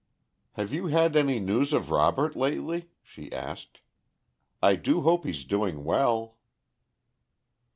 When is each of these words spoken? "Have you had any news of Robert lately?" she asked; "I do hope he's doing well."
"Have 0.53 0.73
you 0.73 0.87
had 0.87 1.15
any 1.15 1.39
news 1.39 1.73
of 1.73 1.91
Robert 1.91 2.35
lately?" 2.35 2.89
she 3.03 3.31
asked; 3.31 3.81
"I 4.59 4.75
do 4.75 5.01
hope 5.01 5.25
he's 5.25 5.45
doing 5.45 5.83
well." 5.83 6.37